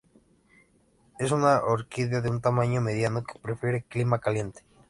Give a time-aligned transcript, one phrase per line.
[1.19, 4.63] Es una orquídea de un tamaño mediano, que prefiere clima caliente.